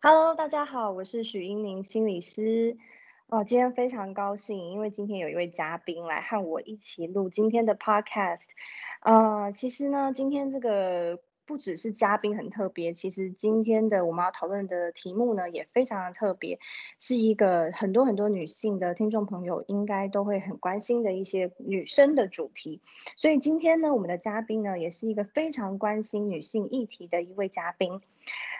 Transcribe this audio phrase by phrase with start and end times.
[0.00, 2.76] Hello，大家好，我是许英宁心理师。
[3.26, 8.46] 哦，今天非常高兴，因为今天有一位嘉宾来和我一起录今天的 Podcast。
[9.00, 16.60] 呃，其实呢，今天这个不只是嘉宾很特别，其实今天的我们要讨论的题目呢也非常的特别，
[17.00, 22.80] 是一个很多很多女性的听众朋友应该都会很关心的一些女生的主题。
[23.16, 28.00] 所以今天呢，我们的嘉宾呢也是一个非常关心女性议题的一位嘉宾。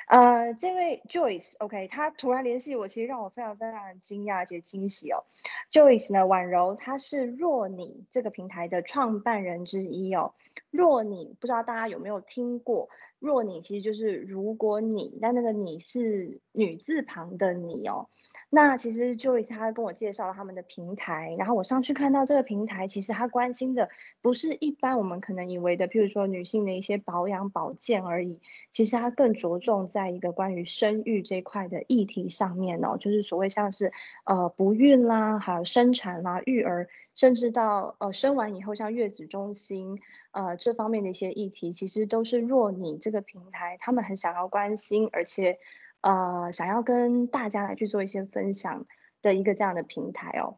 [0.09, 5.25] 呃，这位 Joyce，OK，她突然联系我，其实让我非常非常惊讶且惊喜哦。
[5.71, 10.33] Joyce 呢，婉柔，她是若你这个平台的创办人之一哦。
[10.71, 18.09] 若你不知道大家有没有听过，若你其实就是如果你，但那个你是女字旁的你哦。
[18.51, 23.91] 那其实 Joyce 他跟我介绍了他们的平台，然后我上去看到这个平台，其实他关心的
[24.23, 28.41] 不是一般我们可能以为的，譬如说女性的一些保养保健而已，
[28.73, 33.93] 其实他更着重在一个关于生育这块的议题上面哦，就是所谓像是
[34.25, 40.01] 呃不孕啦，还有生产啦、育儿，甚至到呃生完以后像月子中心
[40.31, 45.59] 呃这方面的一些议题，其实都是若你这个平台他们很想要关心，而且。
[46.01, 48.87] 呃，想要跟大家来去做一些分享
[49.21, 50.57] 的一个这样的平台哦，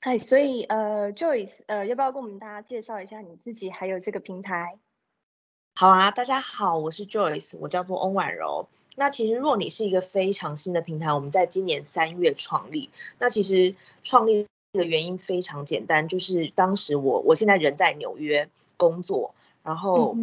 [0.00, 4.78] 哎，所以呃，Joyce，呃，要不要跟我们大家介绍一下你自己还有这个平台？
[5.74, 8.66] 好啊，大家好，我是 Joyce，我叫做翁婉柔。
[8.96, 12.88] 那其实若你是一个非常新的平台，我们在今年三月创立。
[13.18, 20.16] 那其实创立的原因非常简单，就是当时我我现在人在纽约工作，然后。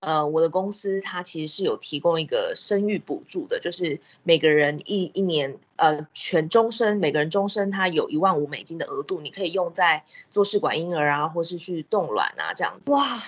[0.00, 12.90] 呃，我的公司它其实是有提供一个生育补助的，就是每个人一一年，呃，全终身，每个人终身它有一万五美金的额度，你可以用在做试管婴儿啊，或是去冻卵啊这样子。
[12.90, 13.22] 哇，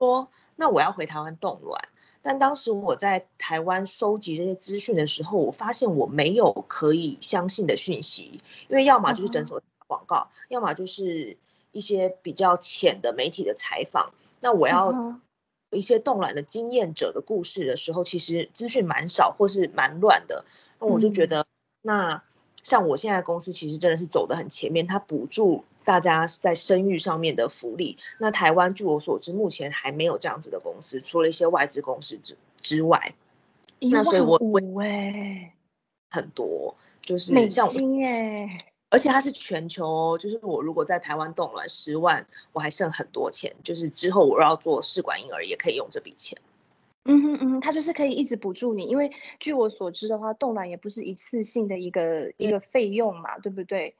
[0.00, 1.80] 说那我要回台湾冻卵，
[2.22, 11.36] 但当时我在台湾搜集这些资讯的时候，我发现我没有可以相信的讯息，因为要么就是诊所广告，要么就是
[11.70, 15.20] 一些比较浅的媒体的采访，那我要。
[15.70, 20.44] 一些冻卵的经验者的故事的时候，其实资讯蛮少或是蛮乱的。
[20.78, 21.46] 那我就觉得，
[21.82, 22.22] 那
[22.62, 27.96] 像我现在公司其实真的是走的很前面，它补助大家在生育上面的福利。
[28.18, 33.14] 那台湾据我所知，目前还没有这样子的公司，除了一些外资公司之之外。
[33.78, 34.38] 那所以我
[34.82, 35.54] 哎，
[36.10, 38.66] 很多就是像金哎。
[38.90, 46.38] 而且它是全球哦，就是我如果在台湾冻卵十万，我还剩很多钱，就是之后我要做试管婴儿也可以用这笔钱。
[47.04, 53.94] 嗯哼嗯，它就是可以一直补助你，因为据我所知的话，冻卵也不是一次性的一个一个费用嘛，对不对？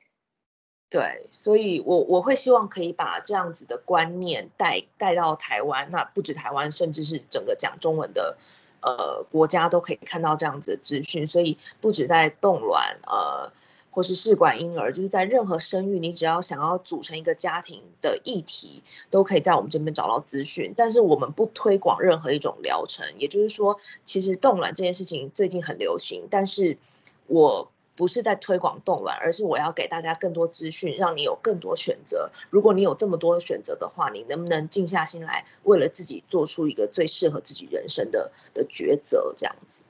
[0.90, 8.36] 对，所以我我会希望可以把这样子的观念带带到台湾，那不止台湾，甚至是整个讲中文的
[8.82, 13.52] 呃国家都可以看到这样子的资讯，所以不止在冻卵呃。
[13.92, 20.72] 或是试管婴儿，就是在任何生育，你只要想要组成一个家庭的议题，都可以在我们这边找到资讯。
[20.76, 26.78] 但是我们不推广任何一种疗程，也就是说，其实冻卵这件事情最近很流行，但是
[27.26, 27.68] 我
[28.00, 32.30] 不是在推广冻卵，而是我要给大家更多资讯，让你有更多选择。
[32.48, 39.34] 如果你有这么多选择的话，你能不能静下心来，为了自己做出一个最适合自己人生的的抉择？
[39.36, 39.82] 这样子。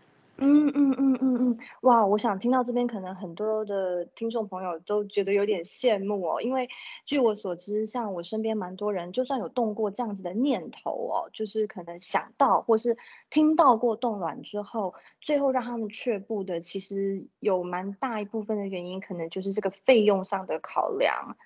[0.43, 2.07] 嗯嗯嗯嗯嗯，哇！
[2.07, 6.67] 我想听到这边，可能很多的听众朋友都觉得有点羡慕哦，因为
[7.05, 12.97] 据我所知，像我身边蛮多人，就算有动过这样子的念头哦，就是可能想到或是
[13.29, 21.37] 听到过冻卵之后，最后让他们却步的，其实有蛮大一部分的原因，可能就是这个费用上的考量，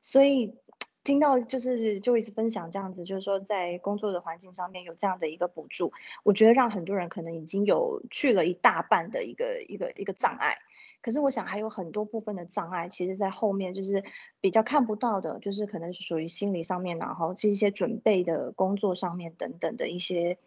[0.00, 0.56] 所以。
[1.04, 5.92] 听到就是就一直分享这样子，就是说在工作的环境上面有这样的一个补助，
[6.22, 10.56] 我觉得让很多人可能已经有去了一大半的一个一个一个障碍。
[11.02, 14.02] 可是我想还有很多部分的障碍，其实在后面就是
[14.40, 20.38] 比较看不到的，就是可能是属于心理上面，然后是一些准备的工作上面等等的一些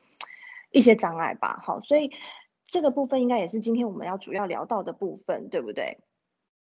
[0.72, 1.62] 一些障碍吧。
[1.64, 2.10] 好，所以
[2.66, 6.00] 这个部分应该也是今天我们要主要聊到的部分，对不对？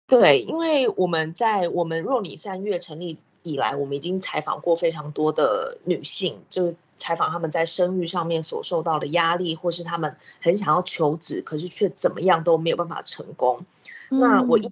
[0.07, 3.19] 对，因为我们在我们若你三月成立。
[3.43, 13.65] 以来，我们已经采访过非常多的女性，就是采访她们在生育上面所受到的压力，或是她们很想要求子，可是却怎么样都没有办法成功。
[14.11, 14.71] 那我一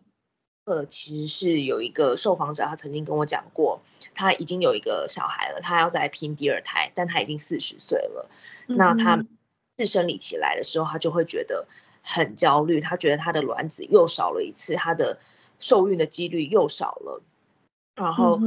[0.66, 3.80] 呃，其实是有一个受访者，他曾经跟我讲过，
[4.14, 8.30] 他已经有一个小孩了，他要再拼第二胎，但他已经四十岁了。
[8.68, 9.24] 那他
[9.76, 11.66] 自生理期来的时候，他就会觉得
[12.02, 15.18] 很焦虑，他觉得他的卵子又少了一次，他的
[15.58, 17.20] 受孕的几率又少了。
[17.94, 18.40] 然后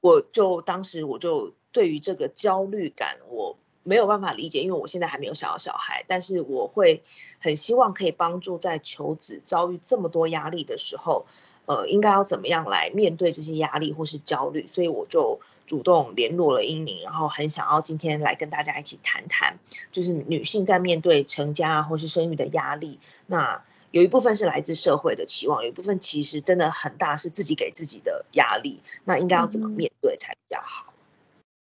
[0.00, 7.02] 我就当时我就对于这个焦虑感，我没有办法理解，因为我现在还没有想要小孩，但是我会
[7.38, 11.24] 很希望可以帮助在求子遭遇这么多压力的时候，
[11.66, 19.58] 呃，应该要怎么样来面对这些压力或是焦虑，所以我就主动联络了英宁，然后很想要今天来跟大家一起谈谈，
[19.92, 30.92] 就是女性在面对成家或是生育的压力，那有一部分是来自社会的期望，有一部分其实真的很大是自己给自己的压力，那应该要怎么面对才比较好？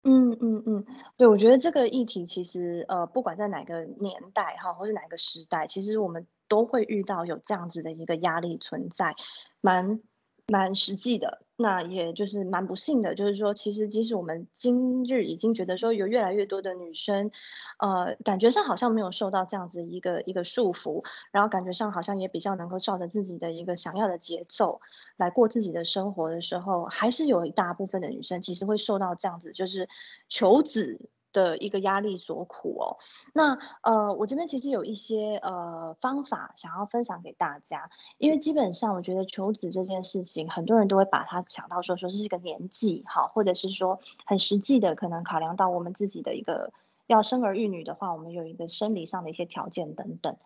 [0.03, 0.87] 嗯嗯嗯，
[1.19, 9.14] 对，我觉得这个议题其实，呃，不管在哪个年代哈，或是哪个时代，其实我们都会遇到有这样子的一个压力存在，
[9.62, 10.00] 蛮
[10.49, 11.43] 蛮实际的。
[11.56, 17.31] 那也就是蛮不幸的，就是说，其实即使我们今日已经觉得说有越来越多的女生，
[17.79, 24.81] 呃，感觉上好像没有受到这样子一个一个束缚，然后感觉上好像也比较能够照着自己的一个想要的节奏
[25.19, 29.87] 来过自己的生活的时候，还是有一大部分的女生其实会受到这样子就是
[30.31, 32.97] 求子的一个压力所苦哦。
[33.32, 46.73] 那呃，我这边其实有一些呃方法想要分享给大家，因为基本上我觉得求子这件事情，很多人都会把它想到说说是一个年纪哈，或者是说很实际的，可能考量到我们自己的一个
[47.06, 50.37] 要生儿育女的话，我们有一个生理上的一些条件等等。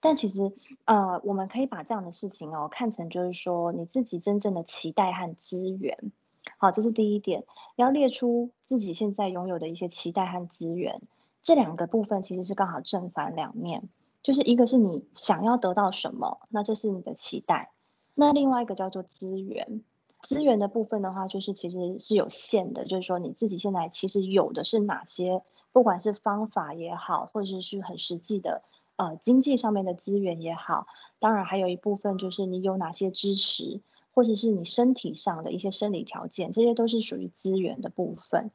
[0.00, 0.52] 但其实
[0.84, 6.12] 呃，我们可以把这样的事情哦看成就是说你自己真正的期待和资源。
[6.58, 7.44] 好，这是第一点，
[7.76, 11.00] 要列出自己现在拥有的一些期待和资源。
[11.42, 13.88] 这两个部分其实是刚好正反两面，
[14.22, 17.70] 就是一个是你想要得到什么，那这是你的期待；
[18.14, 19.82] 那另外一个叫做资源。
[20.22, 28.62] 资源的部分的话，就是其实是有限的，就是说你自己现在其实有的是哪些，不管是方法也好，或者是很实际的
[28.96, 30.86] 呃经济上面的资源也好，
[31.18, 33.82] 当然还有一部分就是你有哪些支持。
[34.14, 38.50] 或者是你身体上的一些生理条件，这些都是属于资源的部分。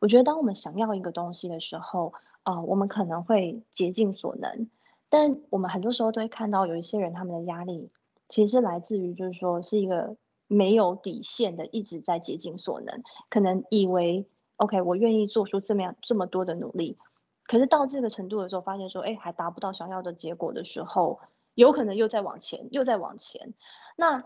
[0.00, 2.14] 我觉得当我们想要一个东西的时候，
[2.44, 4.68] 呃，我们可能会竭尽所能，
[5.10, 7.90] 但我们很多时候都会看到有一些人他们的压力，
[8.26, 10.16] 其实来自于就是说是一个
[10.48, 14.26] 没有底线的一直在竭尽所能，可能以为
[14.56, 16.96] OK 我愿意做出这么样这么多的努力，
[17.44, 21.20] 可是到这个程度的时候，发现说哎还达不到想要的结果的时候，
[21.54, 23.52] 有可能又在往前又在往前，
[23.96, 24.24] 那。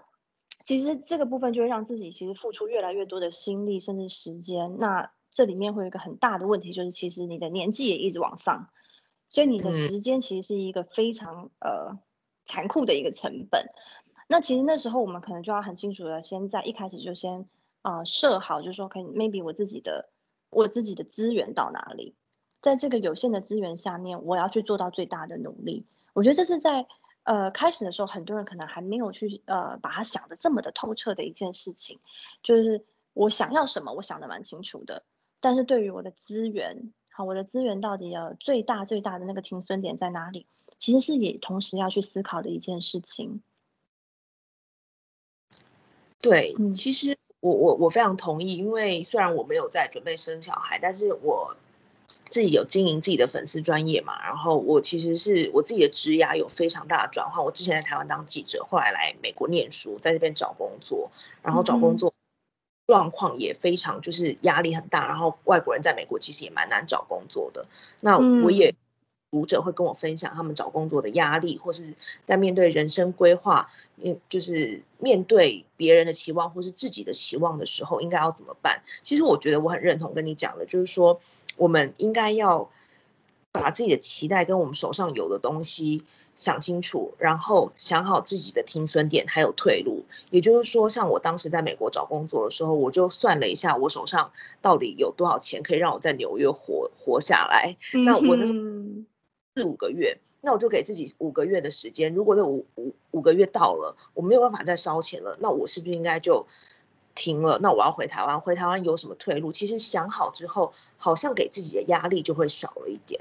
[0.67, 4.79] 其实这个部分就会让自己其实付出越来越多的心力，甚至时间。
[4.81, 8.69] 那这里面会有一个很大的问题，就是其实你的年纪也一直往上，
[9.29, 11.97] 所以你的时间其实是一个非常呃
[12.43, 13.65] 残酷的一个成本。
[14.27, 17.49] 那其实那时候我们可能就要很清楚的，先在一开始就先
[17.83, 20.09] 啊设好，就是说可以 maybe 我自己的
[20.51, 22.17] 我自己的资源到哪里，
[22.61, 25.87] 在这个有限的资源下面，我要去做到最大的努力。
[26.13, 26.89] 我觉得这是在。
[27.27, 31.99] 呃，开始的时候，很多人可能还没有去呃把它想的这么的透彻的一件事情，
[32.41, 32.85] 就是
[33.15, 35.03] 我想要什么，我想的蛮清楚的。
[35.41, 40.47] 但是对于我的资源，好，我的资源到底要最大最大的那个停损点在哪里？
[40.79, 43.43] 其实是也同时要去思考的一件事情。
[46.21, 51.57] 对，其实我我我非常同意，因为虽然我没有在准备生小孩，但是我。
[52.31, 57.45] 自己有经营自己的粉丝专业嘛，然后我其实是我自己的职涯有非常大的转换。
[57.45, 61.11] 我之前在台湾当记者，后来来美国念书，在这边找工作，
[61.43, 62.13] 然后找工作
[62.87, 65.07] 状况也非常就是压力很大。
[65.07, 67.67] 然后外国人在美国其实也蛮难找工作的。
[68.01, 68.75] 那我也
[69.37, 78.83] 读者会跟我分享他们找工作的压力，或是在面对人生规划，面就是面对别人的期望或是自己的期望的时候，应该要怎么办？
[79.03, 81.21] 其实我觉得我很认同跟你讲的，就是说。
[81.59, 82.69] 我们应该要
[83.51, 90.05] 把自己的期待跟我们手上有的东西想清楚，然后想好自己的停损点还有退路。
[90.29, 97.75] 也就是说，像我当时在美国找工作的时候，我就算了一下我手上到底有多少钱可以让我在纽约活活下来。
[98.05, 98.45] 那我那
[99.57, 102.15] 四五个月，那我就给自己五个月的时间。
[102.15, 106.47] 如果这五五五个月到了，我没有办法再烧钱了，那我是不是应该就？
[107.19, 108.39] 停了，那我要回台湾。
[108.39, 109.51] 回台湾有什么退路？
[109.51, 113.19] 其实想好之后，好像给自己的压力就会少了一点。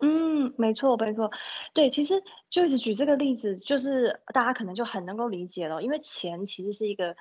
[0.00, 1.30] 嗯，没错，没错。
[1.72, 2.20] 对，其实
[2.50, 7.14] 就是举这个例子，就是大家可能就很能够理解了，因为钱其实是一个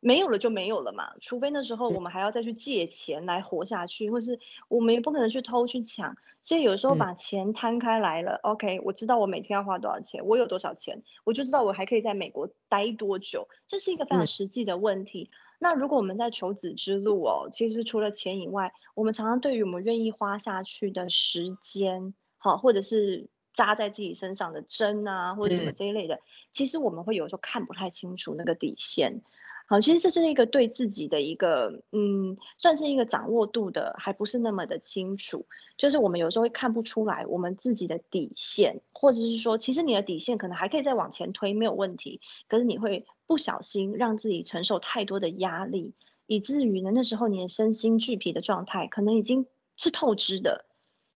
[0.00, 4.38] 没有了就没有了嘛，除非那时候我们还要再去借钱来活下去，或是
[4.68, 6.16] 我们也不可能去偷去抢。
[6.42, 15.30] 所以有时候把钱摊开来了，OK，我知道我每天要花多少钱，我有多少钱，我就知道我还可以在美国待多久，这是一个非常实际的问题。
[15.58, 26.18] 那如果我们在求子之路哦，其实除了钱以外，我们常常对于我们愿意花下去的时间，好，或者是扎在自己身上的针啊，或者什么这一类的，
[26.50, 29.20] 其实我们会有时候看不太清楚那个底线。
[29.70, 35.46] 好，其实这是一个对自己的一个，嗯，算是一个掌握度的，还不是那么的清楚。
[35.78, 42.20] 就是我们有时候会看不出来我们自己的底线，或者是说，其实你的底线可能还可以再往前推，没有问题。
[42.48, 45.94] 可是你会不小心让自己承受太多的压力，
[46.26, 49.46] 以至于呢，那时候你的身心俱疲的状态，可能已经
[49.76, 50.64] 是透支的。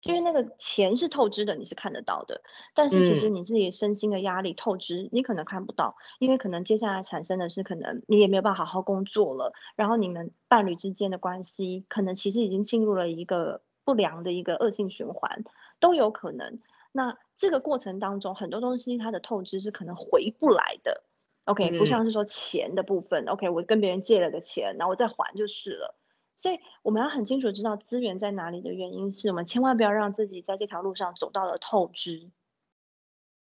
[0.02, 2.40] 因为那个钱是透支的，你是看得到的，
[2.74, 15.44] 但是其实你自己身心的压力透支，你可能看不到，因为可能接下来产生的是，可能你也没有办法好好工作了，然后你们伴侣之间的关系，可能其实已经进入了一个不良的一个恶性循环，
[15.80, 16.58] 都有可能。
[16.92, 21.04] 那这个过程当中，很多东西它的透支是可能回不来的。
[21.44, 25.96] OK，不像是说钱的部分，OK，我跟别人借了个钱，然后我再还就是了。
[26.36, 32.30] 所以我们要很清楚知道资源在哪里的原因，是我们千万不要让自己在这条路上走到了透支。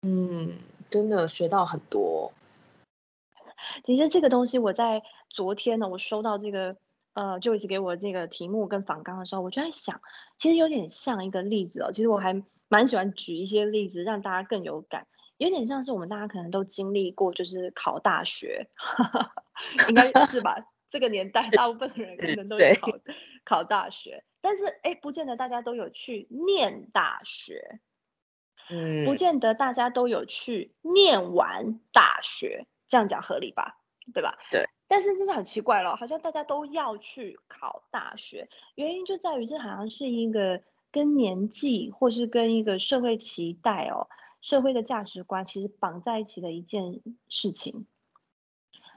[0.03, 2.33] 嗯，真的学到很多。
[3.85, 6.77] 其实这个东西我在昨天呢，我收到这个
[7.15, 10.01] 呃，就一直给我这个题目跟访纲的时候，我就在想，
[10.37, 11.91] 其实有点像一个例子哦。
[11.93, 15.07] 其实我还蛮喜欢举一些例子，让大家更有感。
[15.37, 18.69] 有点像是我们大家可能都经历过，就是考大学，
[19.89, 20.57] 应该是吧？
[20.91, 22.93] 这个年代，大部分的人可能都有考
[23.45, 27.79] 考大学，但是哎，不见得大家都有去念大学，
[28.69, 33.79] 嗯，不见得大家都有去念完大学，这样讲合理吧？
[34.13, 34.37] 对吧？
[34.51, 34.65] 对。
[34.89, 44.09] 但是这就很奇怪了，好像大家都要去考大学，原因就在于这好像是一个跟年纪，或是跟一个社会期待哦，
[44.41, 47.87] 社会的价值观其实绑在一起的一件事情。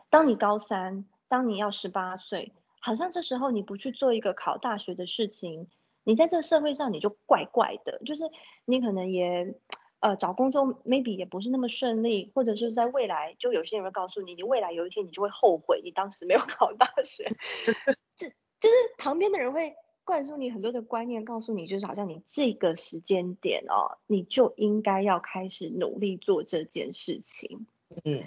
[0.10, 1.06] 当你高三。
[1.34, 5.68] 当你要十八岁，好像这时候你不去做一个考大学的事情，
[6.04, 8.00] 你在这个社会上你就怪怪的。
[8.06, 8.30] 就是
[8.66, 9.56] 你可能也，
[10.00, 17.28] 呃，找工作 maybe 也不是那么顺利，或者是在未来，就有些人会告诉你，你未来有一天你就会后悔你当时没有 考大学。
[18.16, 19.74] 这就是旁边的人会
[20.04, 27.66] 灌输你很多的观念，告诉你就是好像你这个时间点哦，你就应该要开始努力做这件事情。
[28.06, 28.24] 嗯。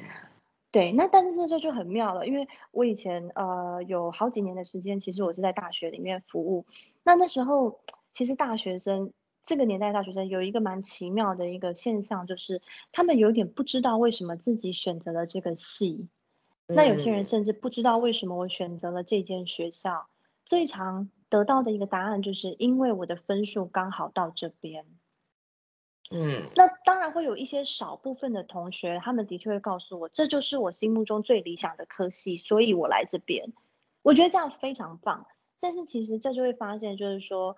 [0.77, 6.67] 对，那但是这就就很妙了，因为我以前呃有好几年的时间，其实我是在大学里面服务。
[7.03, 7.81] 那那时候
[8.13, 9.11] 其实大学生
[9.47, 12.61] 这个年代大学生有一个蛮奇妙的一个现象，就是
[12.93, 16.09] 他们有点不知道为什么自己选择了这个系。
[16.67, 20.09] 那有些人甚至不知道为什么我选择了这间学校。
[20.45, 24.85] 最常得到的一个答案就是因为我的分数刚好到这边。
[26.11, 33.53] 嗯，那当然会有一些少部分的同学，他们的确会告诉我，这就是我心目中最理想的科系，所以我来这边。
[34.03, 35.27] 我觉得这样非常棒。
[35.59, 37.57] 但是其实这就会发现，就是说，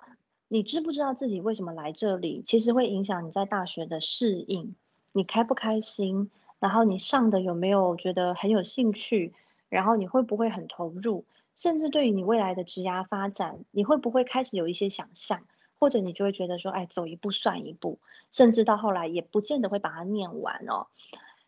[0.49, 4.75] 你知不知道自己为什么来这里，其实会影响你在大学的适应，
[5.13, 9.35] 你开不开心，然后你上的有没有觉得很有兴趣，
[9.69, 15.43] 然后你会不会很投入，甚至对于你未来的职涯发展，你会不会开始有一些想象。
[15.79, 17.99] 或者你就会觉得说，哎，走一步算一步，
[18.31, 20.87] 甚至到后来也不见得会把它念完哦。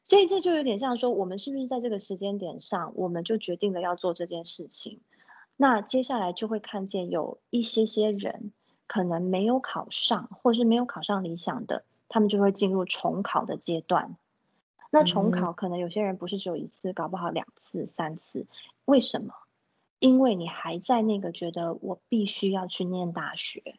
[0.03, 5.01] 所以这就有点像说，我们是不是在这个时间点上，我们就决定了要做这件事情？
[5.57, 8.53] 那接下来就会看见有一些些人
[8.87, 14.17] 可能没有考上，或是没有考上理想的，他们就会进入重考的阶段。
[14.91, 18.47] 那重考可能有些人不是只有一次，搞不好两次、三次。
[18.87, 19.35] 为什么？
[19.99, 23.77] 因为你还在那个觉得我必须要去念大学。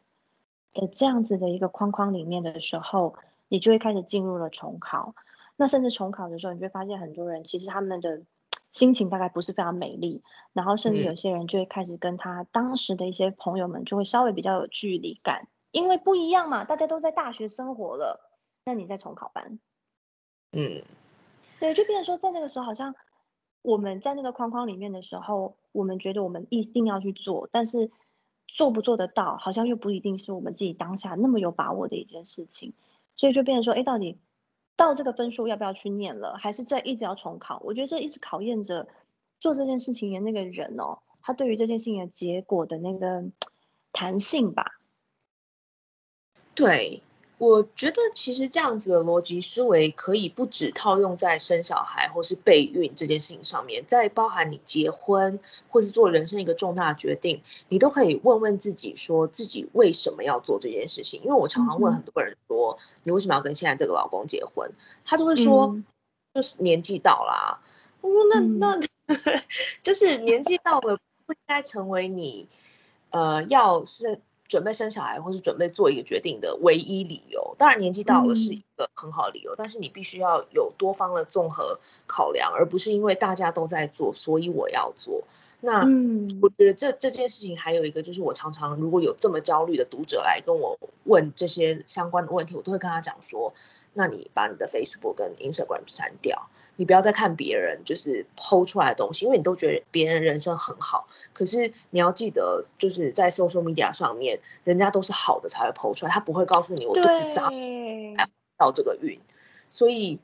[0.74, 3.14] 的这样子的一个框框里面的时候，
[3.48, 5.14] 你就会开始进入了重考。
[5.56, 8.22] 那甚至重考的时候，你就会发现很多人其实他们的
[8.70, 10.22] 心情大概不是非常美丽，
[10.54, 18.30] 然后甚至有些人就会开始跟他当时的一些朋友们就会稍微比较有距离感，因为不一样嘛，大家都在大学生活了，
[18.64, 19.58] 那你在重考班，
[20.52, 20.82] 嗯，
[21.60, 22.94] 对，就变成说在那个时候，好像
[23.60, 27.90] 我们在那个框框里面的时候，我们觉得我们一定要去做，但是。
[28.54, 32.74] 做不做得到，好像又不一定是我们自己当下那么有把握的一件事情，
[33.16, 34.18] 所以就变成说，哎，到底
[34.76, 37.60] 到这个分数要不要去念了，还是在一直要重考？
[37.64, 38.86] 我觉得这一直考验着
[39.40, 43.24] 做这件事情的那个人哦，他对于这件事情的结果的那个
[43.92, 44.78] 弹性吧。
[46.54, 47.02] 对。
[47.42, 61.20] 我觉得其实这样子的逻辑思维可以不止套用在生小孩或是备孕这件事情上面，在包含你结婚或是做人生一个重大决定，你都可以问问自己，说自己为什么要做这件事情。
[61.24, 64.70] 因为我常常问很多人说，你为什么要跟现在这个老公结婚？
[65.04, 65.76] 他就会说，
[66.32, 67.58] 就是年纪到了。
[68.02, 68.80] 我说那那
[69.82, 70.96] 就是年纪到了，
[71.26, 72.46] 不应该成为你
[73.10, 74.20] 呃要是。
[74.48, 77.54] 准备生小孩或是准备做一个决定的唯一理由。
[77.58, 85.22] 当然，年纪到了是一个很好的理由，但是你必须要有多方的综合考量，而不是因为大家都在做，所以我要做。
[85.64, 85.82] 那
[86.42, 93.54] 我觉得这这件事情还有一个，就是我常常如果有这么焦虑的读者来跟我问这些相关的问题，我都会跟他讲说：，
[93.94, 96.48] 那你把你的 Facebook 跟 Instagram 删掉，
[96.82, 101.06] 你不要再看别人就是剖出来的东西，因为你都觉得别人人生很好。
[101.32, 107.48] 可是你要记得，就是在 social media 上面，人家都是好的才会剖出来，他不会告诉你我都是渣
[108.58, 109.16] 到这个运。
[109.68, 110.18] 所以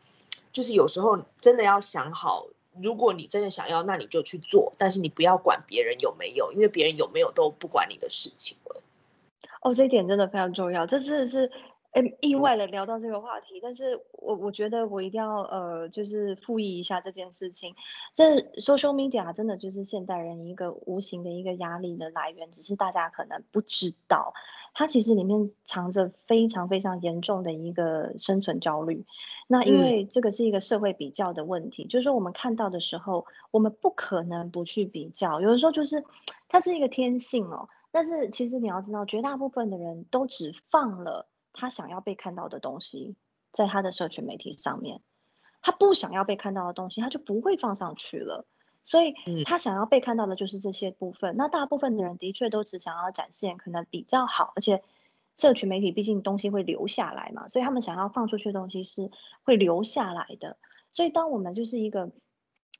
[0.52, 2.48] 就是有时候真的要想好。
[2.82, 8.82] 如果你真的想要，那你就去做，但是你不要管别人有没有，因为别人有没有都不管你的事情了。
[9.62, 11.48] 哦，这一点真的非常重要，这真的是
[11.92, 17.74] 哎意外的聊到这个话题，但是我我觉得我一定要呃，就是复议一下这件事情。
[18.12, 24.34] 这 social media 真的就是现代人一个无形的一个压力的来源，只是大家可能不知道，
[24.74, 29.06] 它其实里面藏着非常非常严重的一个生存焦虑。
[29.46, 35.40] 那因为这个是一个社会比较的问题，就是说我们看到的时候，我们不可能不去比较。
[35.40, 36.04] 有的时候就是
[36.48, 41.26] 它是一个天性哦，但是其实你要知道，绝大部分的人都只放了
[41.58, 43.16] 他想要被看到的东西
[43.52, 45.00] 在他的社群媒体上面，
[45.60, 48.46] 他不想要被看到的东西，他就不会放上去了。
[48.84, 51.36] 所以他想要被看到的就是这些部分。
[51.36, 54.82] 那大部分的人的确都只想要展现可能比较好，而且。
[55.36, 59.08] 社群媒体毕竟东西会留下来嘛，所以他们想要放出去的东西是
[59.44, 60.56] 会留下来的。
[60.90, 62.10] 所以当我们就是一个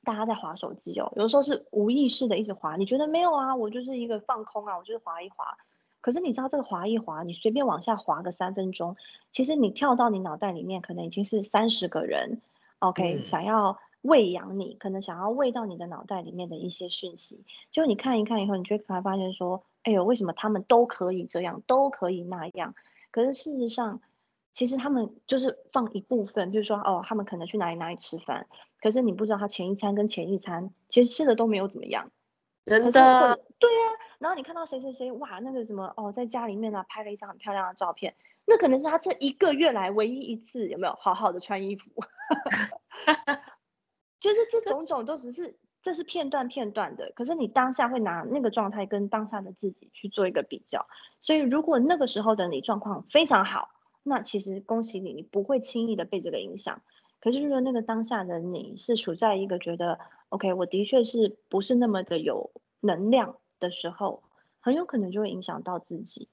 [0.03, 3.55] 大家在划手机哦，有的时候是无意识的一直划，你觉得没有啊？
[3.55, 5.57] 我就是一个放空啊，我就是划一划。
[6.01, 8.95] 可是你知道这个划一划，你随便往下滑个三分钟，
[9.31, 12.41] 其实你跳到你脑袋里面，可能已经是三十个人
[12.79, 17.43] ，OK，想要喂养你，可能想要喂到你的脑袋里面的一些讯息。
[17.71, 19.63] 就你看一看以后，你就会发现说。
[19.83, 22.75] 哎呦，为什么他们都可以这样，都可以那样？
[23.11, 24.01] 可是事实上，
[24.51, 28.45] 其实他们就是放一部分，就是说，哦，他们可能去哪里哪里吃饭，
[28.81, 32.11] 可是你不知道他前一餐跟前一餐其实吃的都没有怎么样，
[32.65, 33.79] 真的，对呀。
[34.19, 41.89] 然后你看到谁谁谁，哇，那个什么，哦，在家里面呢拍了一张很漂亮的照片，那可能是他这一个月来唯一一次有没有好好的穿衣服，
[44.19, 45.57] 就是这种种都只是。
[45.81, 50.85] 这是片段片段的，可是你当下会拿那个状态跟当下的自己去做一个比较，
[51.21, 53.69] 所以如果那个时候的你状况非常好，
[54.03, 56.81] 那其实恭喜你，你不会轻易的被这个影响。
[57.21, 64.23] 可是如果那个当下的你是处在一个觉得 OK，我的确是不是那么的有能量的时候，
[64.59, 66.29] 很有可能就会影响到自己。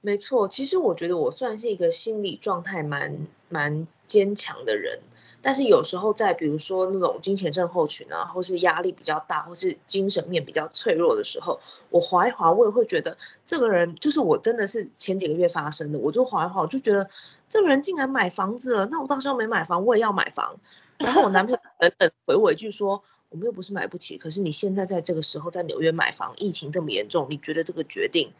[0.00, 5.00] 没错，其实我觉得我算是一个心理状态蛮蛮坚强的人，
[5.42, 17.08] 但是有时候在比如说那种金钱症候群啊，或是压力比较大，或是精神面比较脆弱的时候，我划一划，我也会觉得这个人就是我真的是前几个月发生的，我就划一划，我就觉得
[17.48, 20.56] 这个人竟然买房子了，那我到时候没买房，我也要买房。
[20.98, 23.02] 然后我男朋友 等等回我一句说，
[23.36, 28.32] 我们又不是买不起，可是你现在在这个时候在纽约买房，疫情这么严重，你觉得这个决定？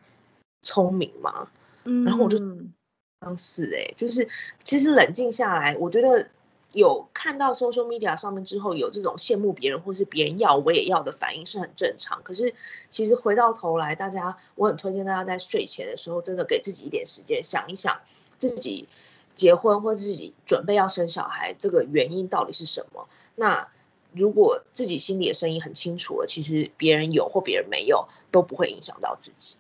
[0.63, 1.51] 聪明吗？
[1.85, 2.39] 嗯，然后我就
[3.21, 4.27] 当是哎，就是
[4.65, 6.27] 其实冷静下来，我觉得
[6.73, 12.23] 有看到 social media 上面之后有这种羡慕别人或是别人要我也要的反应是很正常。
[12.23, 12.55] 可是
[12.89, 18.01] 其实回到头来，大家我很推荐大家在睡前的时候，真的给自己一点时间想一想，
[18.39, 18.89] 自己
[19.35, 23.07] 结婚或自己准备要生小孩这个原因到底是什么。
[23.35, 23.69] 那
[24.17, 29.57] 如果自己心里的声音很清楚了，其实别人有或别人没有都不会影响到自己。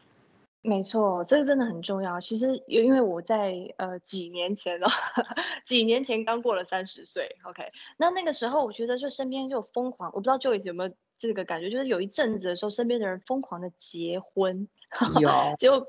[0.63, 2.21] 没错，这个真的很重要。
[2.21, 4.89] 其实，因为我在呃几年前哦，
[5.65, 14.67] 几年前刚过了三十岁，OK，那那个时候我觉得就身边就疯狂，我不知道 Joyce 有没有这个感觉，就是有一阵子的时候，身边的人疯狂的结婚，
[15.21, 15.87] 有， 结果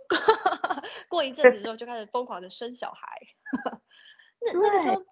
[1.10, 3.08] 过一阵子之后就开始疯狂的生小孩，
[4.46, 5.04] 那那个时候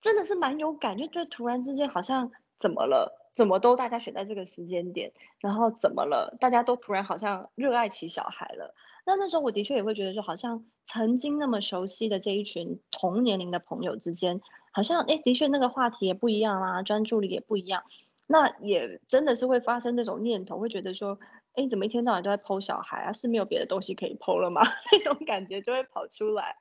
[0.00, 3.16] 真的是蛮有感觉，就突然之间好像怎么了？
[3.32, 6.36] 怎么都大家选在这个时间点，然后怎么了？
[6.40, 8.74] 大家都突然好像热爱起小孩了。
[9.06, 14.40] 那那时候我的确也会觉得，就好像曾经那么熟悉的这一群同年龄的朋友之间，
[14.72, 17.84] 好像哎，的确那个话题也不一样啦，专注力也不一样。
[18.26, 21.18] 那也真的是会发生那种念头，会觉得说，
[21.54, 23.12] 哎，怎么一天到晚都在剖小孩啊？
[23.14, 24.60] 是没有别的东西可以剖了吗？
[24.92, 26.56] 那种感觉就会跑出来。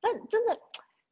[0.00, 0.60] 但真的，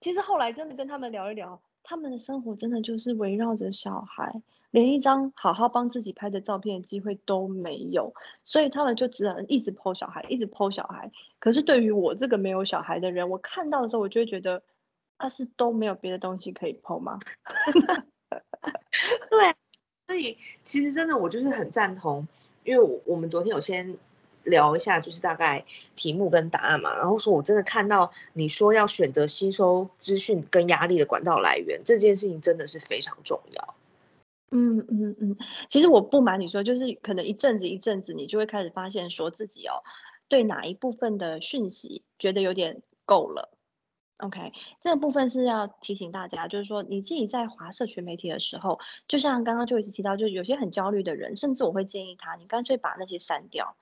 [0.01, 4.43] 其实后来真的跟他们聊一聊，他们的生活真的就是围绕着小孩。
[4.73, 8.13] 连一张好好帮自己拍的照片的机会都没有，
[8.45, 11.11] 所以他们就只能一直剖小孩，一直剖小孩。
[11.39, 14.63] 可是对于我这个没有小孩的人，我看到的时候，我就会觉得，
[15.17, 17.19] 他是都没有别的东西可以剖吗？
[19.31, 19.55] 对，
[20.09, 22.27] 所以其实真的我就是很赞同，
[22.65, 23.97] 因为我我们昨天有先
[24.47, 26.97] 聊一下，就是大概题目跟答案嘛。
[26.97, 33.75] 然后说我真的看到你说要选择吸收资讯跟压力的管道来源，这件事情真的是非常重要。
[34.53, 35.37] 嗯嗯嗯，
[35.69, 39.83] 其实我不瞒你说，就是可能一阵子一阵子，你就会开始发现说自己哦，
[40.29, 43.51] 对哪一部分的讯息觉得有点够了。
[44.19, 48.79] OK，这个部分是要提醒大家，就是说你自己在划社群媒体的时候，
[49.09, 53.77] 就像刚刚就一直提到，就有些很焦虑的人，甚至我会建议他，你干脆把那些删掉。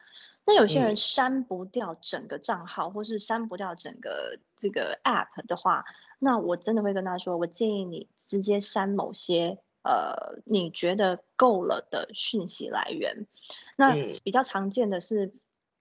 [0.47, 5.85] 那有些人删不掉整个账号，或是删不掉整个这个 App 的话，
[6.19, 13.27] 那我真的会跟他说，我建议你直接删某些呃你觉得够了的讯息来源。
[13.77, 15.35] 那比较常见的是。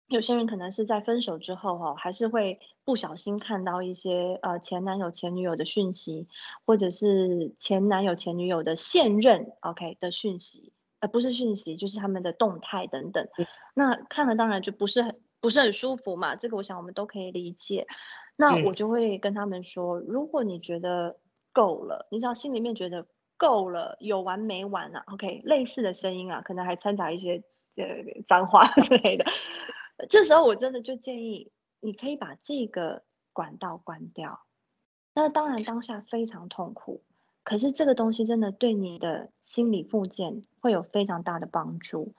[0.08, 6.28] 有些人可能是在分手之后哈，还是会不小心看到一些呃前男友前女友的讯息，
[6.66, 10.73] 或者是前男友前女友的现任 OK 的讯息，
[11.04, 13.28] 呃不是讯息，就是他们的动态等等。
[13.74, 17.86] 那看了当然就不是很不是很舒服嘛，这个我想我们都可以理解。
[18.38, 21.20] 那我就会跟他们说，如果你觉得
[21.52, 27.44] 够了，你只要心里面觉得够了，有完没完啊？OK，类似的声音啊，可能还掺杂一些
[27.76, 27.84] 呃
[28.26, 29.26] 脏话之类的。
[30.10, 34.40] 这时候我真的就建议，你可以把这个管道关掉。
[35.14, 37.04] 那当然当下非常痛苦，
[37.44, 42.14] 可是这个东西真的对你的心理复健会有非常大的帮助。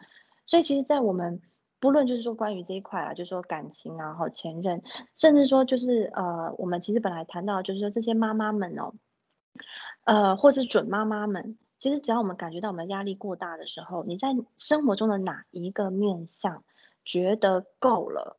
[0.46, 1.40] 所以其实，在我们
[1.80, 4.82] 不论就是说关于这一块啊，就是说感情啊，和前任，
[5.16, 8.94] 甚至说就是呃，我们其实本来谈到就是说这些妈妈们哦，
[10.04, 16.64] 呃，或是准妈妈们，其实只要我们感觉到我们压力过大的时候，你在生活中的哪一个面向？
[17.06, 18.38] 觉得够了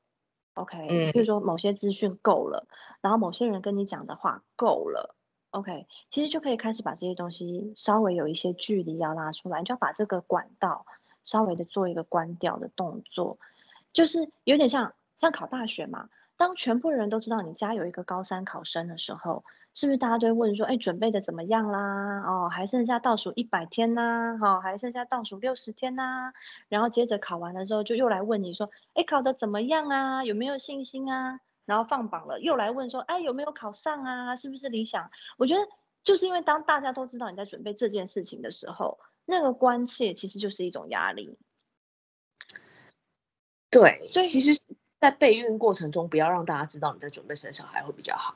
[0.56, 2.68] ，OK，比如说某些资讯够了，
[3.00, 5.15] 然后某些人跟你讲的话够了
[5.56, 10.86] ，OK，其实就可以开始把这些东西稍微有一些距离要拉出来，你就要把这个管道
[11.24, 13.38] 稍微的做一个关掉的动作，
[13.94, 16.10] 就是有点像像考大学嘛。
[16.38, 22.22] 当全部人都知道你家有一个高三考生的时候，是不是大家都会问说：“哎，准备的怎么样啦？
[22.28, 26.34] 哦，还剩下倒数一百天呐，好，还剩下倒数六十天呐。”
[26.68, 30.26] 然后接着考完的时候，就又来问你说：“哎，考的怎么样啊？
[30.26, 34.36] 有没有信心啊？”然后放榜了，又来问说：“哎，有没有考上啊？
[34.36, 35.62] 是不是理想？”我觉得
[36.04, 41.38] 就是因为当大家都知道你在准备这件事情的时候，那个关切其实就是一种压力。
[43.70, 44.58] 对，所以其实。
[44.98, 48.36] 在备孕过程中，不要让大家知道你在准备生小孩会比较好。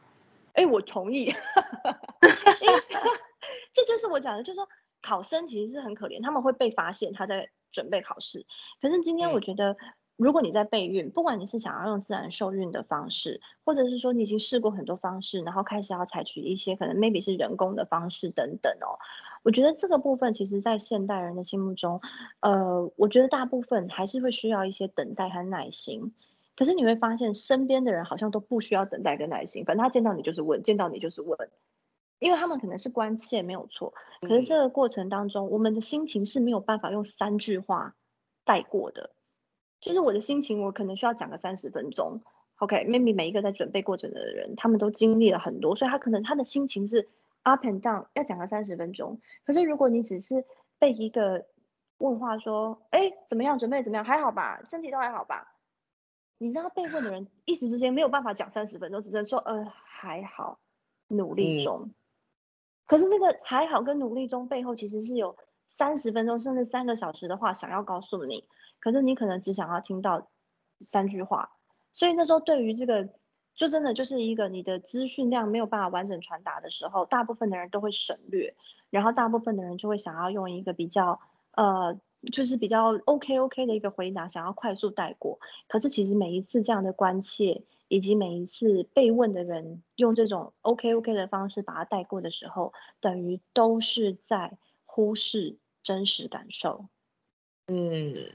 [0.54, 1.34] 哎，我同意。
[3.74, 4.70] 这就是我讲的，就是说
[5.02, 8.46] 考生其实是很可怜，他们会被发现他在准备考试。
[8.82, 9.78] 可是今天我觉得，
[10.20, 19.00] 如果你在备孕，不管你是想要用自然受孕的方式，或者是说你已经试过很多方式，然后开始要采取一些可能 maybe 是人工的方式等等哦，
[19.44, 22.02] 我觉得这个部分其实，在现代人的心目中，
[22.42, 26.14] 呃，我觉得大部分还是会需要一些等待和耐心。
[26.58, 31.50] 可是你会发现，身边的人好像都不需要等待跟耐心，反正他见到你就是问，见到你就是问，
[32.20, 33.94] 因为他们可能是关切，没有错。
[34.20, 37.96] 可是这个过程当中，我们的心情是没有办法用三句话
[38.44, 39.12] 带过的。
[39.82, 42.22] 就是我的心情，我可能需要讲个三十分钟。
[42.58, 47.08] OK，maybe 每一个在准备过程的人，他们都经历了很多，所以他可能他的心情是
[47.44, 49.20] up and down，要讲个三十分钟。
[49.46, 50.44] 可是如果你只是
[50.78, 51.46] 被一个
[52.00, 53.58] 问话说，哎，怎么样？
[53.58, 54.04] 准备怎么样？
[54.04, 54.62] 还好吧？
[54.65, 55.56] 身体都还好吧？
[56.38, 60.60] 你知道被问的人 一时之间没有办法讲三十分钟，只能说呃还好，
[61.08, 61.92] 努力中。
[62.86, 65.38] 可是那个还好跟努力中背后其实是有
[65.68, 68.44] 三十分钟甚至三个小时的话想要告诉你，
[68.80, 70.28] 可是你可能只想要听到
[70.80, 71.52] 三句话。
[71.94, 73.10] 所以那时候对于这个，
[73.56, 78.56] 就真的就是一个你的资讯量没有办法完整传达的时候，大部分的人都会省略，
[78.89, 81.20] 然后大部分的人就会想要用一个比较
[81.56, 82.00] 呃。
[82.34, 85.39] 就是比较 OK OK 的一个回答，想要快速带过。
[85.70, 96.88] 可是其实每一次这样的关切，以及每一次被问的人用这种 OK OK 的方式把它带过的时候，等于都是在忽视真实感受。
[97.68, 98.30] 嗯，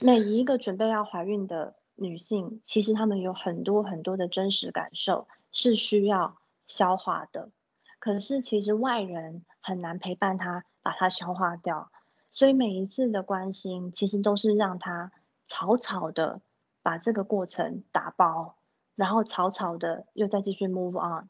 [0.00, 7.50] 每一个准备要怀孕的女性，其实她们有很多很多的真实感受是需要消化的。
[7.98, 11.90] 可是其实外人很难陪伴她把它消化掉。
[12.32, 15.10] 所以每一次的关心，其实都是让她
[15.44, 16.40] 草草的
[16.82, 18.54] 把这个过程打包，
[18.94, 21.28] 然后草草的又再继续 move on。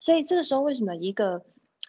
[0.00, 1.44] 所以这个时候，为什么一个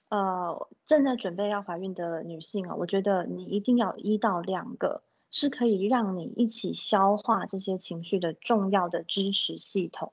[0.10, 5.04] 呃正在准备要怀孕的女性啊，我觉得你一定要一到两个
[5.40, 10.12] 是可以让你一起消化这些情绪的重要的支持系统。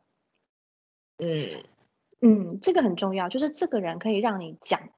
[1.17, 1.65] 嗯
[2.21, 4.91] 嗯，这个很重要，就是这个人可以让你讲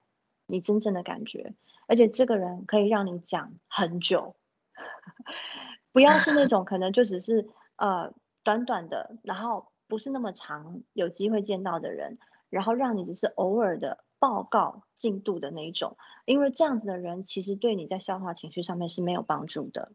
[0.46, 1.54] 你真正的感觉。
[1.86, 4.34] 而且这个人可以让你讲很久，
[5.92, 8.12] 不要是那种可能就只是呃
[8.42, 12.16] 短短的，然后不是那么长有机会见到的人，
[12.50, 19.92] 然后让你只是偶尔的报告进度的那一种，因为这样子的人其实对你在消化情绪上面是没有帮助的。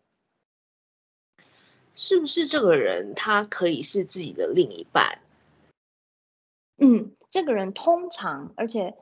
[1.94, 5.20] 是不是这个人他可以是自己的另一半？
[6.78, 8.96] 嗯，这个人通常，而且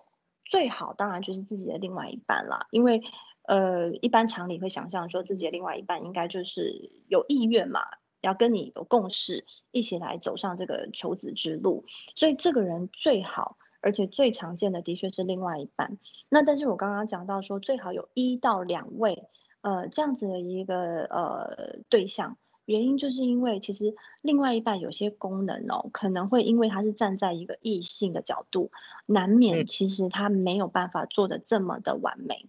[0.44, 3.02] 最好当然就是自己的另外一半啦，因为
[3.44, 7.82] 呃，一般常理会想象说自己的另外一半应该就是有意愿嘛，
[8.22, 15.98] 要跟你有共识，一起来走上这个求子之路，所以这个人最好，而且最常见的的确是另外一半。
[16.28, 19.30] 那但是我刚刚讲到说，最好有一到两位，
[19.62, 22.38] 呃，这样子的一个呃对象。
[22.70, 28.72] 原因就是因为其实另外一半有些功能哦，可能会因为他是站在一个异性的角度，
[29.08, 32.46] 难免其实他没有办法做的这么的完美。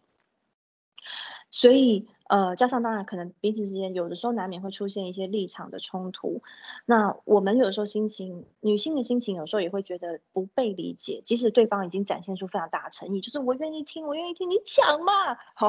[1.51, 6.43] 所以，呃，加上当然可能彼此之间有的时候难免会出现一些立场的冲突。
[6.87, 15.13] 那我们有时候心情，女性的心情有时候也会觉得不被理解，即使对方已经展现出非常大的诚意，就是我愿意听，我愿意听你讲嘛。
[15.57, 15.69] 好，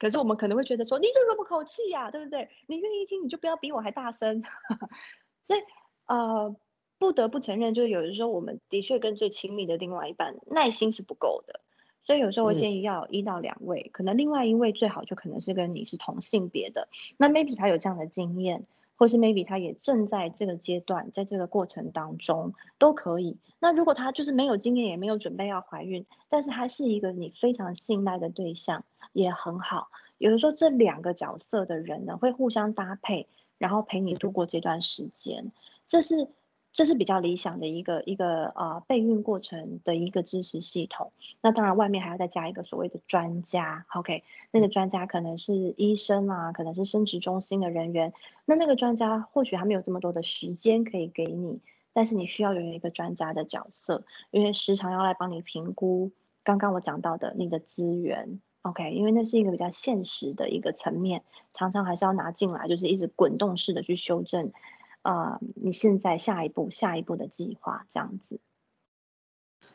[0.00, 2.48] 可是我们可能会觉得说，你这什么口气呀，对不对？
[2.66, 4.42] 你愿意听，你就不要比我还大声。
[5.46, 5.60] 所以，
[6.06, 6.56] 呃，
[6.98, 11.60] 不得不承认，就是有的时候我们的确跟最亲密的另外一半耐心是不够的。
[12.04, 18.64] 所以有时候我建议要一到两位，可能另外一位最好就可能是跟你是同性别的，那 maybe 他有这样的经验，
[18.96, 23.36] 或是 maybe 他也正在这个阶段，在这个过程当中都可以。
[23.60, 29.88] 那如果他就是没有经验，也没有准备要怀孕，但是他是一个你非常信赖的对象，也很好。
[30.18, 35.52] 有的时候这两个角色的人呢，会互相搭配，然后陪你度过这段时间，
[35.86, 36.28] 这是。
[36.72, 41.12] 这是比较理想的一个一个呃备孕过程的一个支持系统。
[41.42, 44.24] 那当然，外面还要再加一个所谓的专家，OK？
[44.50, 48.12] 那个专家可能是医生啊，可能是生殖中心的人员。
[48.46, 51.60] 那那个专家或许还没有这么多的时间可以给你，
[51.92, 56.10] 但是你需要有一个专家的角色，因为时常要来帮你评估
[56.42, 58.90] 刚刚我讲到的你的资源，OK？
[58.92, 64.50] 因为那是一个比较现实的一个层面，常常还是要拿进来，就是一直滚动式的去修正。
[65.02, 68.38] 啊，你现在下一步下一步的计划这样子，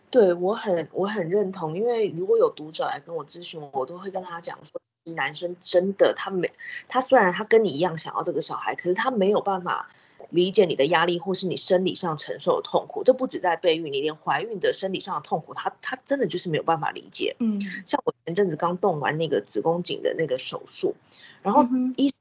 [0.09, 4.79] 对我很我很认同，因为如果有读者来跟我咨询，我都会跟他讲说，
[5.15, 6.49] 男生真的他没
[6.87, 9.89] 他虽然他跟你一样想要这个小孩，可是他没有办法
[10.29, 13.03] 理解你的压力或是你生理上承受的痛苦。
[13.03, 17.35] 这不止在备孕，你连怀孕的生理上的痛苦，他他真的就是没有办法理解。
[17.39, 20.95] 嗯，像我前阵子刚动完那个子宫颈的那个手术，
[21.41, 21.65] 然后
[21.97, 22.07] 医。
[22.07, 22.13] 一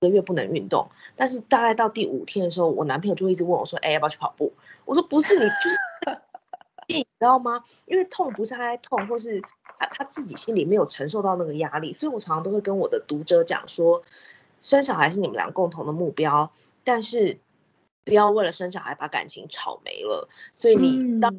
[0.00, 4.52] 个月不能运动，但是大概到第五天的时候，我男朋友就一直问我说：“哎，要不要去跑步？”
[4.86, 5.76] 我说：“不是，你就是
[6.88, 7.64] 你知道吗？
[7.86, 9.40] 因为痛不是他在痛，或是
[9.80, 14.02] 他他自己心里没有承受到那个压力，所以我常常都会跟我的读者讲说，
[14.60, 16.52] 生小孩是你们俩共同的目标，
[16.84, 17.40] 但是
[18.04, 20.28] 不要为了生小孩把感情吵没了。
[20.54, 21.34] 所以你当。”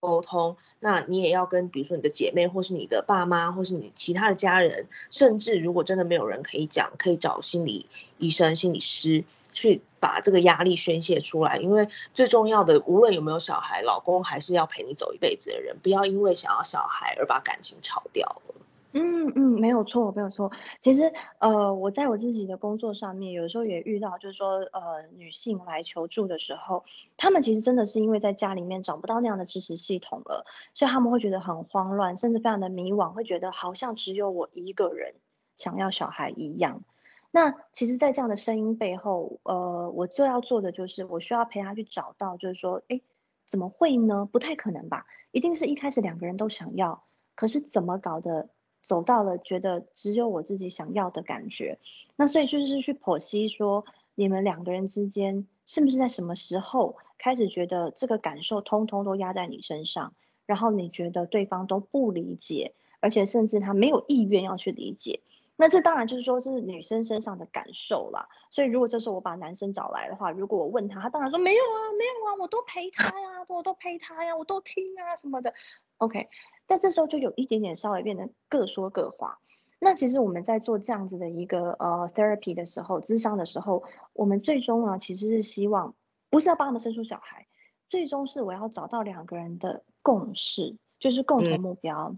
[0.00, 7.86] 沟通，那你也要跟，比如说你的姐妹，或是你的爸妈，或是你其他的家人，甚至如果真的没有人可以讲，可以找心理
[8.18, 11.56] 医生、心理师去把这个压力宣泄出来。
[11.56, 18.54] 因为最重要的，无论有没有小孩，老公还是要陪你走一辈子的人，不要因为想要小孩而把感情吵掉了。
[19.00, 20.50] 嗯嗯，没有错，没有错。
[20.80, 26.84] 其实，呃，我在我自己的工作上面，有时候也遇到，就是说，呃，女性来求助的时候，
[27.16, 35.14] 她们其实真的是因为在家里面找不到那样的支持系统了，所以她们会觉得很慌乱，甚至非常的迷惘，会觉得好像只有我一个人
[35.56, 36.82] 想要小孩一样。
[37.30, 43.00] 那其实，在这样的声音背后，呃，我就要做的就是，我需要陪她去找到，就是说，哎，
[43.46, 44.24] 怎么会呢？
[44.24, 45.06] 不太可能吧？
[45.30, 47.04] 一定是一开始两个人都想要，
[47.36, 48.48] 可是怎么搞的？
[48.80, 51.78] 走到了觉得只有我自己想要的感觉，
[52.16, 60.14] 那所以就是去剖析说，你们两个人之间是不是在什么时候开始觉得这个感受通通都压在你身上，
[60.46, 65.20] 然后你觉得对方都不理解，而且甚至他没有意愿要去理解。
[65.60, 68.28] 那这当然就是说，是女生身上的感受啦。
[68.48, 75.52] 所以如果这时候我把男生找来的话，如果我问他，他当然说没有啊，没有啊，我都陪他呀，我都陪他呀，我都听啊什么的。
[75.98, 76.28] OK，
[76.66, 79.38] 但这时候就有一点点稍微变得各说各话。
[79.80, 85.94] 那其实我们在做这样子的一个呃 therapy 的时候，咨商的时候，我们最终啊其实是希望
[86.30, 87.46] 不是要帮他们生出小孩，
[87.88, 92.16] 最终是我要找到两个人的共识，就是共同目标。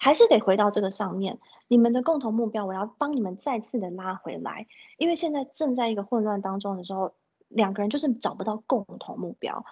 [0.00, 4.66] 还是得回到这个上面，你们的共同目标，我要帮你们再次的拉回来，
[4.98, 7.14] 因为现在正在一个混乱当中的时候，
[7.48, 9.64] 两个人就是找不到共同目标。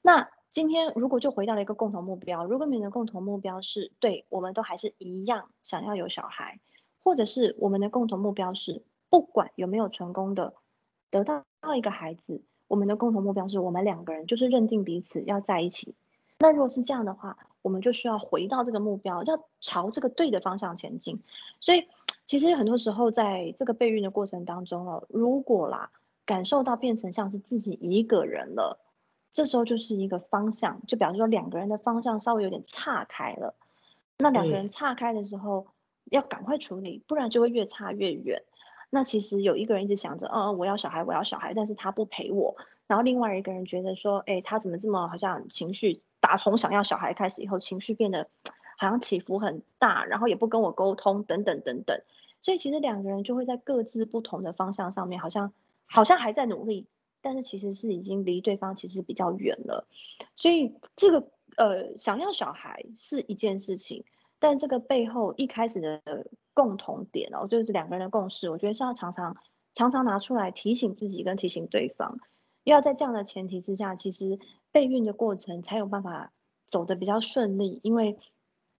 [0.00, 6.60] 那今天如果就回到了一个共同目标，如果你们的共同目标是对，我们都还是一样想要有小孩，
[7.04, 10.54] 或者是我们的共同目标是不管有没有成功的
[11.10, 11.44] 得到
[11.76, 15.94] 一个孩子，我们的共同目标是我们两个人就是认定彼此要在一起。
[16.38, 21.20] 那如果是这样的话，我们就需要回到这个目标，要朝这个对的方向前进。
[21.60, 21.86] 所以，
[22.24, 25.90] 其实很多时候在这个备孕的过程当中哦，如果啦
[26.24, 28.80] 感受到变成像是自己一个人了，
[29.36, 33.54] 这时候就是一个方向，就表示说两个人的方向稍微有点岔开了。
[34.16, 35.66] 那两个人岔开的时候，
[36.06, 38.42] 要赶快处理，不然就会越差越远。
[38.88, 42.56] 那其实有一个人一直想着，嗯，我要小孩，我要小孩，但是他不陪我。
[42.86, 46.00] 然后另外一个人觉得说，哎，他怎么这么好像情绪？
[46.18, 48.26] 打从想要小孩开始以后，情绪变得
[48.78, 52.00] 好像起伏很大，然后也不跟我沟通，等等等等。
[52.40, 55.52] 所以其实两个人就会在各自不同的方向上面，好像
[55.84, 56.86] 好像还在努力，
[57.26, 59.84] 但是其实是已经离对方其实比较远了。
[60.36, 64.04] 所以这个呃，想要小孩是一件事情，
[64.38, 66.00] 但这个背后一开始的
[66.54, 69.36] 共同点哦，就是两个人的共识，我觉得是要常常
[69.74, 72.20] 常常拿出来提醒自己跟提醒对方。
[72.62, 74.38] 要在这样的前提之下，其实
[74.70, 76.32] 备孕的过程才有办法
[76.64, 78.16] 走得比较顺利，因为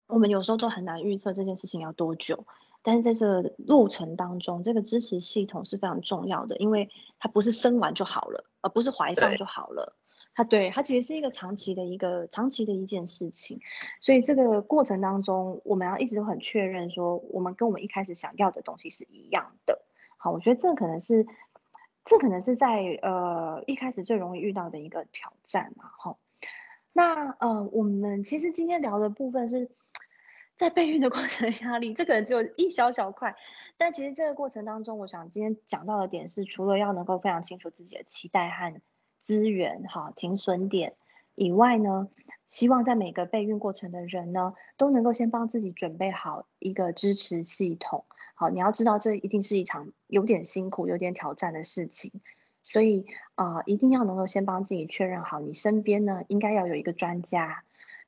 [0.06, 2.46] 我们有时候都很难预测这件事情要多久。
[2.86, 9.96] 但是在这个路程当中，这个支持系统是非常重要的，因为它不是生完就好了，而不是怀上就好了。
[10.36, 13.60] 它对它其实是一个长期的一个长期的一件事情，
[14.00, 19.82] 所以这个过程当中，我们要一直都很确认说，我们跟我们一开始想要的东西是一样的。
[20.16, 21.26] 好，我觉得这可能是。
[22.08, 26.16] 这可能是在呃一开始最容易遇到的一个挑战嘛，哈。
[26.92, 29.68] 那呃，我们其实今天聊的部分是
[30.56, 33.36] 在备孕的过程压力，这可能只有一小小块，
[33.76, 38.80] 但其实这个过程当中，我想今天讲到的点是，除了要能够非常清楚自己的期待和
[39.22, 40.94] 资源，哈，停损点
[41.34, 42.08] 以外呢，
[42.48, 48.06] 希望在每个备孕过程的人呢，都能够先帮自己准备好一个支持系统。
[48.34, 52.12] 好，你要知道这一定是一场有点辛苦、有点挑战的事情，
[52.64, 57.64] 所以啊，一定要能够先帮自己确认好，你身边呢应该要有一个专家，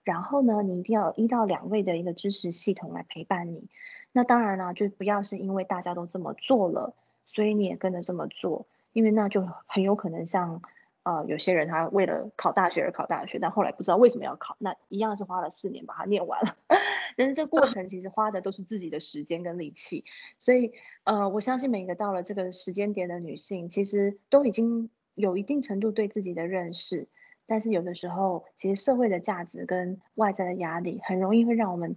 [0.09, 3.69] 然后呢，你一定要有一到两位的一个支持系统来陪伴你。
[4.13, 6.95] 那当然了，就不要是因为大家都这么做了，
[7.27, 10.63] 所以你也跟着这么做，因为那就很有可能像。
[11.05, 16.55] 呃，有些人他为了考大学而考大学，但后来不知道为什么要考，那一样是花了四年把它念完了。
[17.17, 20.05] 但是这过程其实花的都是自己的时间跟力气，
[20.37, 20.73] 所以
[21.05, 27.09] 呃，我相信每个到了这个时间点的女性，其实都已经有一定程度对自己的认识，
[27.49, 31.97] 但是有的时候，其实社会的价值跟外在的压力，很容易会让我们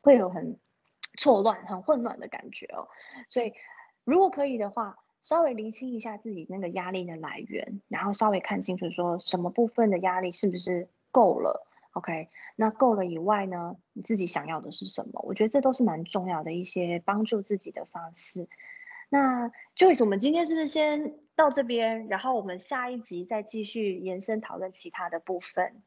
[0.00, 0.56] 会有很
[1.18, 2.88] 错乱、很混乱的感觉哦。
[3.28, 3.52] 所以
[4.04, 12.28] 如果可以的话，稍微厘清一下自己那个压力的来源，然后稍微看清楚说什么部分的压力是不是够了，OK？
[12.56, 15.20] 那够了以外呢，你自己想要的是什么？
[15.24, 18.48] 我觉得这都是蛮重要的一些帮助自己的方式。
[19.12, 19.46] 那
[19.76, 25.82] Joyce，我们今天是不是先到这边，然后我们下一集再继续延伸讨论其他的部分？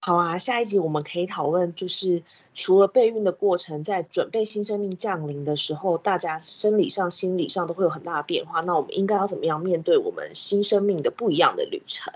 [0.00, 8.60] 好啊，下一集我们可以讨论，就是除了备孕的过程，在准备新生命降临的时候，大家生理上、心理上都会有很大的变化。
[8.62, 12.12] 那我们应该要怎么样面对我们新生命的不一样的旅程？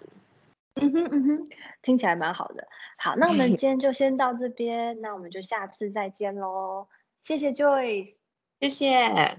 [0.74, 1.48] 嗯哼嗯哼，
[1.82, 2.66] 听起来蛮好的。
[2.98, 6.88] 好，那我们 今天就先到这边，那我们就下次再见喽。
[7.22, 8.14] 谢谢 Joyce，
[8.60, 9.38] 谢谢，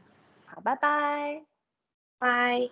[0.53, 1.43] 好，拜拜，
[2.19, 2.69] 拜。